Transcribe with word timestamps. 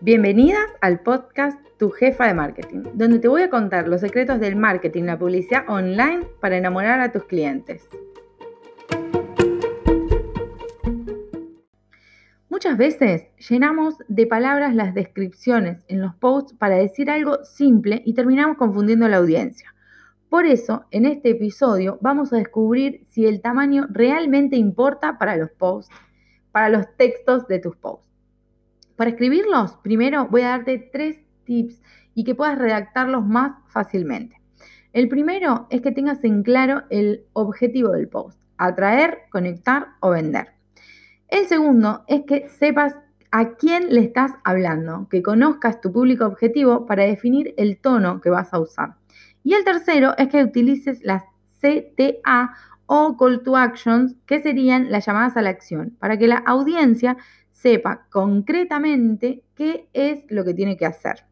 Bienvenidas 0.00 0.68
al 0.80 1.00
podcast 1.00 1.60
Tu 1.76 1.90
Jefa 1.90 2.28
de 2.28 2.34
Marketing, 2.34 2.84
donde 2.94 3.18
te 3.18 3.26
voy 3.26 3.42
a 3.42 3.50
contar 3.50 3.88
los 3.88 4.00
secretos 4.00 4.38
del 4.38 4.54
marketing 4.54 5.02
la 5.02 5.18
publicidad 5.18 5.68
online 5.68 6.24
para 6.40 6.56
enamorar 6.56 7.00
a 7.00 7.10
tus 7.10 7.24
clientes. 7.24 7.88
Muchas 12.48 12.78
veces 12.78 13.26
llenamos 13.48 13.96
de 14.06 14.28
palabras 14.28 14.72
las 14.72 14.94
descripciones 14.94 15.84
en 15.88 16.00
los 16.00 16.14
posts 16.14 16.54
para 16.54 16.76
decir 16.76 17.10
algo 17.10 17.42
simple 17.42 18.00
y 18.04 18.14
terminamos 18.14 18.56
confundiendo 18.56 19.06
a 19.06 19.08
la 19.08 19.16
audiencia. 19.16 19.74
Por 20.28 20.46
eso, 20.46 20.84
en 20.92 21.06
este 21.06 21.30
episodio 21.30 21.98
vamos 22.00 22.32
a 22.32 22.36
descubrir 22.36 23.02
si 23.08 23.26
el 23.26 23.40
tamaño 23.40 23.88
realmente 23.90 24.54
importa 24.54 25.18
para 25.18 25.36
los 25.36 25.50
posts, 25.50 25.92
para 26.52 26.68
los 26.68 26.86
textos 26.96 27.48
de 27.48 27.58
tus 27.58 27.76
posts. 27.76 28.07
Para 28.98 29.10
escribirlos, 29.10 29.76
primero 29.76 30.26
voy 30.26 30.42
a 30.42 30.48
darte 30.48 30.90
tres 30.92 31.20
tips 31.44 31.80
y 32.16 32.24
que 32.24 32.34
puedas 32.34 32.58
redactarlos 32.58 33.24
más 33.24 33.52
fácilmente. 33.68 34.40
El 34.92 35.08
primero 35.08 35.68
es 35.70 35.82
que 35.82 35.92
tengas 35.92 36.24
en 36.24 36.42
claro 36.42 36.82
el 36.90 37.24
objetivo 37.32 37.90
del 37.92 38.08
post, 38.08 38.40
atraer, 38.56 39.20
conectar 39.30 39.90
o 40.00 40.10
vender. 40.10 40.48
El 41.28 41.46
segundo 41.46 42.02
es 42.08 42.22
que 42.26 42.48
sepas 42.48 42.96
a 43.30 43.50
quién 43.50 43.94
le 43.94 44.00
estás 44.00 44.32
hablando, 44.42 45.06
que 45.08 45.22
conozcas 45.22 45.80
tu 45.80 45.92
público 45.92 46.26
objetivo 46.26 46.84
para 46.84 47.04
definir 47.04 47.54
el 47.56 47.78
tono 47.78 48.20
que 48.20 48.30
vas 48.30 48.52
a 48.52 48.58
usar. 48.58 48.96
Y 49.44 49.54
el 49.54 49.62
tercero 49.62 50.16
es 50.18 50.26
que 50.26 50.42
utilices 50.42 51.04
las 51.04 51.22
CTA 51.60 52.52
o 52.88 53.16
Call 53.16 53.42
to 53.42 53.56
Actions, 53.56 54.16
que 54.26 54.40
serían 54.40 54.90
las 54.90 55.06
llamadas 55.06 55.36
a 55.36 55.42
la 55.42 55.50
acción, 55.50 55.96
para 56.00 56.18
que 56.18 56.26
la 56.26 56.38
audiencia 56.38 57.16
sepa 57.50 58.06
concretamente 58.10 59.44
qué 59.54 59.88
es 59.92 60.24
lo 60.30 60.44
que 60.44 60.54
tiene 60.54 60.76
que 60.76 60.86
hacer. 60.86 61.24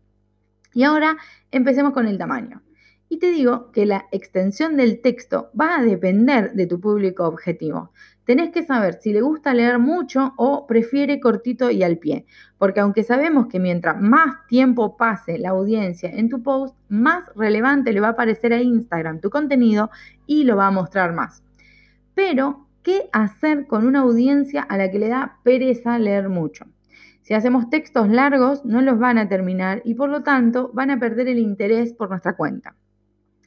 Y 0.74 0.84
ahora 0.84 1.16
empecemos 1.50 1.92
con 1.92 2.06
el 2.06 2.18
tamaño. 2.18 2.62
Y 3.08 3.18
te 3.18 3.30
digo 3.30 3.70
que 3.72 3.86
la 3.86 4.06
extensión 4.10 4.76
del 4.76 5.00
texto 5.00 5.50
va 5.58 5.78
a 5.78 5.82
depender 5.82 6.52
de 6.52 6.66
tu 6.66 6.80
público 6.80 7.24
objetivo. 7.24 7.92
Tenés 8.24 8.50
que 8.50 8.64
saber 8.64 8.94
si 9.00 9.12
le 9.12 9.20
gusta 9.22 9.54
leer 9.54 9.78
mucho 9.78 10.34
o 10.36 10.66
prefiere 10.66 11.20
cortito 11.20 11.70
y 11.70 11.84
al 11.84 11.98
pie, 11.98 12.26
porque 12.58 12.80
aunque 12.80 13.04
sabemos 13.04 13.46
que 13.46 13.60
mientras 13.60 13.98
más 14.00 14.46
tiempo 14.48 14.96
pase 14.96 15.38
la 15.38 15.50
audiencia 15.50 16.10
en 16.10 16.28
tu 16.28 16.42
post, 16.42 16.76
más 16.88 17.24
relevante 17.36 17.92
le 17.92 18.00
va 18.00 18.08
a 18.08 18.16
parecer 18.16 18.52
a 18.52 18.60
Instagram 18.60 19.20
tu 19.20 19.30
contenido 19.30 19.90
y 20.26 20.42
lo 20.42 20.56
va 20.56 20.66
a 20.66 20.72
mostrar 20.72 21.14
más. 21.14 21.45
Pero 22.16 22.66
¿Qué 22.86 23.10
hacer 23.12 23.66
con 23.66 23.84
una 23.84 24.02
audiencia 24.02 24.62
a 24.62 24.76
la 24.76 24.92
que 24.92 25.00
le 25.00 25.08
da 25.08 25.40
pereza 25.42 25.98
leer 25.98 26.28
mucho? 26.28 26.66
Si 27.22 27.34
hacemos 27.34 27.68
textos 27.68 28.08
largos, 28.08 28.64
no 28.64 28.80
los 28.80 29.00
van 29.00 29.18
a 29.18 29.28
terminar 29.28 29.82
y 29.84 29.94
por 29.94 30.08
lo 30.08 30.22
tanto 30.22 30.70
van 30.72 30.92
a 30.92 31.00
perder 31.00 31.26
el 31.26 31.40
interés 31.40 31.92
por 31.92 32.10
nuestra 32.10 32.36
cuenta. 32.36 32.76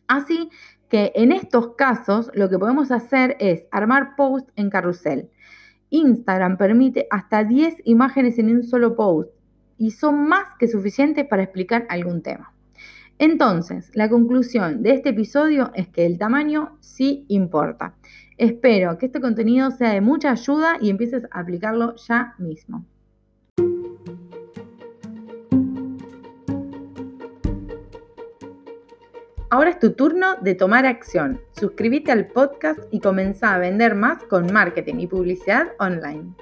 Así 0.10 0.50
que 0.90 1.14
en 1.16 1.32
estos 1.32 1.76
casos 1.78 2.30
lo 2.34 2.50
que 2.50 2.60
podemos 2.60 2.92
hacer 2.92 3.38
es 3.40 3.66
armar 3.72 4.18
posts 4.18 4.52
en 4.58 4.70
carrusel. 4.70 5.30
Instagram 5.90 6.58
permite 6.58 7.08
hasta 7.10 7.46
10 7.46 7.84
imágenes 7.86 8.40
en 8.40 8.54
un 8.54 8.64
solo 8.64 8.98
post 8.98 9.30
y 9.78 9.92
son 9.92 10.28
más 10.28 10.48
que 10.60 10.68
suficientes 10.68 11.26
para 11.26 11.44
explicar 11.44 11.86
algún 11.88 12.22
tema. 12.22 12.54
Entonces, 13.20 13.90
la 13.94 14.10
conclusión 14.10 14.84
de 14.84 14.96
este 14.96 15.10
episodio 15.10 15.72
es 15.76 15.88
que 15.88 16.06
el 16.06 16.18
tamaño 16.18 16.78
sí 16.82 17.26
importa. 17.30 17.96
Espero 18.40 18.98
que 18.98 19.08
este 19.08 19.20
contenido 19.20 19.70
sea 19.70 19.92
de 19.92 20.00
mucha 20.00 20.32
ayuda 20.32 20.78
y 20.80 20.90
empieces 20.90 21.26
a 21.30 21.42
aplicarlo 21.42 21.94
ya 21.98 22.36
mismo. 22.38 22.86
Ahora 29.50 29.72
es 29.72 29.80
tu 29.80 29.92
turno 29.92 30.38
de 30.42 30.56
tomar 30.56 30.86
acción. 30.86 31.42
Suscríbete 31.52 32.14
al 32.14 32.28
podcast 32.28 32.80
y 32.92 33.02
comienza 33.02 33.54
a 33.54 33.58
vender 33.58 33.96
más 33.96 34.24
con 34.24 34.54
marketing 34.54 35.00
y 35.00 35.08
publicidad 35.08 35.74
online. 35.78 36.34